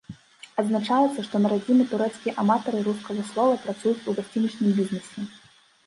Адзначаецца, 0.61 1.25
што 1.27 1.35
на 1.43 1.51
радзіме 1.53 1.87
турэцкія 1.93 2.35
аматары 2.47 2.83
рускага 2.91 3.21
слова 3.31 3.63
працуюць 3.69 3.97
у 3.97 4.11
гасцінічным 4.21 4.69
бізнэсе. 4.81 5.33